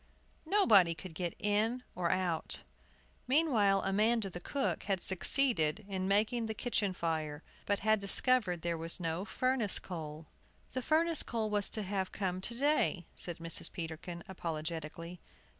Nobody 0.47 0.95
could 0.95 1.13
get 1.13 1.35
in 1.37 1.83
or 1.93 2.09
out! 2.09 2.63
Meanwhile, 3.27 3.83
Amanda, 3.85 4.31
the 4.31 4.39
cook, 4.39 4.85
had 4.85 4.99
succeeded 4.99 5.85
in 5.87 6.07
making 6.07 6.47
the 6.47 6.55
kitchen 6.55 6.91
fire, 6.93 7.43
but 7.67 7.81
had 7.81 7.99
discovered 7.99 8.63
there 8.63 8.79
was 8.79 8.99
no 8.99 9.25
furnace 9.25 9.77
coal. 9.77 10.25
"The 10.73 10.81
furnace 10.81 11.21
coal 11.21 11.51
was 11.51 11.69
to 11.69 11.83
have 11.83 12.11
come 12.11 12.41
to 12.41 12.55
day," 12.57 13.05
said 13.15 13.37
Mrs. 13.37 13.71
Peterkin, 13.71 14.23
apologetically. 14.27 15.21